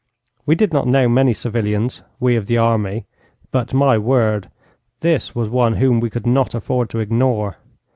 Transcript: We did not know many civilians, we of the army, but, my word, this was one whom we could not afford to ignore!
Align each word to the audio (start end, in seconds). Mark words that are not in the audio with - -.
We 0.47 0.55
did 0.55 0.73
not 0.73 0.87
know 0.87 1.07
many 1.07 1.31
civilians, 1.31 2.01
we 2.19 2.35
of 2.35 2.47
the 2.47 2.57
army, 2.57 3.05
but, 3.51 3.71
my 3.71 3.99
word, 3.99 4.49
this 5.01 5.35
was 5.35 5.47
one 5.47 5.75
whom 5.75 5.99
we 5.99 6.09
could 6.09 6.25
not 6.25 6.55
afford 6.55 6.89
to 6.89 6.97
ignore! 7.01 7.57